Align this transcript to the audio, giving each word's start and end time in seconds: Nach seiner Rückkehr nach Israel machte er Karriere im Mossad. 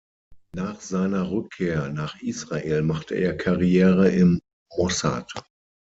Nach 0.55 0.79
seiner 0.81 1.29
Rückkehr 1.29 1.89
nach 1.89 2.19
Israel 2.23 2.81
machte 2.81 3.13
er 3.13 3.37
Karriere 3.37 4.09
im 4.09 4.41
Mossad. 4.75 5.31